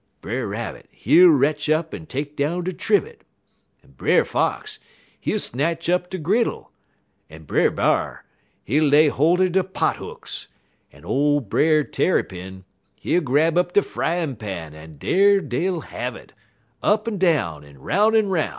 [0.19, 3.23] Brer Rabbit, he'll retch up en take down de trivet,
[3.83, 4.79] en Brer Fox,
[5.19, 6.71] he'll snatch up de griddle,
[7.29, 8.25] en Brer B'ar,
[8.63, 10.47] he'll lay holt er de pot hooks,
[10.91, 12.63] en ole Brer Tarrypin,
[12.95, 16.33] he'll grab up de fryin' pan en dar dey'll have it,
[16.81, 18.49] up en down, en' roun' en 'roun'.